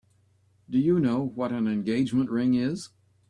[0.67, 2.89] Do you know what an engagement ring is?